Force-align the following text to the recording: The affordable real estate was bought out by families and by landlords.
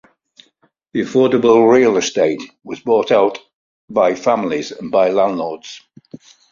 The 0.93 1.01
affordable 1.01 1.71
real 1.71 1.95
estate 1.95 2.41
was 2.63 2.79
bought 2.79 3.11
out 3.11 3.37
by 3.87 4.15
families 4.15 4.71
and 4.71 4.89
by 4.89 5.09
landlords. 5.11 5.79